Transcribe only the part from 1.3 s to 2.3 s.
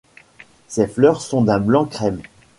d'un blanc crème.